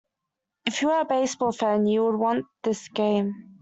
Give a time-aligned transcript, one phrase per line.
[0.65, 3.35] If you are a baseball fan, you will want this game.